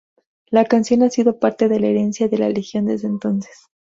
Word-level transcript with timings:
La 0.47 0.65
canción 0.65 1.03
ha 1.03 1.11
sido 1.11 1.37
parte 1.39 1.67
de 1.67 1.79
la 1.79 1.85
herencia 1.85 2.27
de 2.27 2.39
la 2.39 2.49
Legión 2.49 2.87
desde 2.87 3.07
entonces. 3.07 3.67